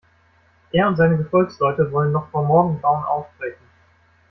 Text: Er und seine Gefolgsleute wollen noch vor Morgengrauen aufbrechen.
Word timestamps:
Er 0.71 0.87
und 0.87 0.95
seine 0.95 1.15
Gefolgsleute 1.17 1.91
wollen 1.91 2.11
noch 2.11 2.27
vor 2.31 2.43
Morgengrauen 2.43 3.03
aufbrechen. 3.05 3.67